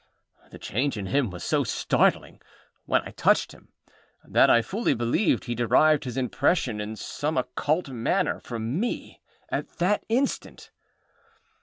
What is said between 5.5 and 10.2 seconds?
derived his impression in some occult manner from me at that